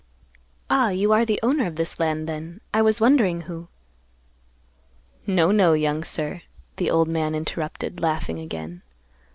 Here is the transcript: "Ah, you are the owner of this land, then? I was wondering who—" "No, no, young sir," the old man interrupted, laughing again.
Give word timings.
"Ah, 0.67 0.89
you 0.89 1.11
are 1.11 1.23
the 1.25 1.39
owner 1.43 1.67
of 1.67 1.75
this 1.75 1.99
land, 1.99 2.27
then? 2.27 2.59
I 2.73 2.81
was 2.81 2.99
wondering 2.99 3.41
who—" 3.41 3.67
"No, 5.27 5.51
no, 5.51 5.73
young 5.73 6.03
sir," 6.03 6.41
the 6.77 6.89
old 6.89 7.07
man 7.07 7.35
interrupted, 7.35 7.99
laughing 7.99 8.39
again. 8.39 8.81